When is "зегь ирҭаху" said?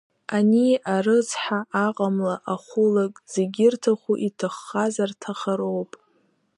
3.33-4.13